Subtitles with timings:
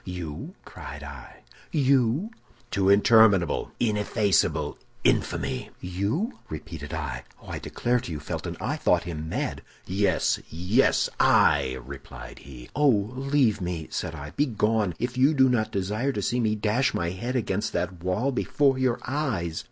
[0.03, 1.43] "'You?' cried I.
[1.71, 2.31] 'You?'
[2.71, 7.23] "'To interminable, ineffaceable infamy!' "'You?' repeated I.
[7.39, 9.61] Oh, I declare to you, Felton, I thought him mad!
[9.85, 12.67] "'Yes, yes, I!' replied he.
[12.75, 14.31] "'Oh, leave me!' said I.
[14.31, 18.31] 'Begone, if you do not desire to see me dash my head against that wall
[18.31, 19.59] before your eyes!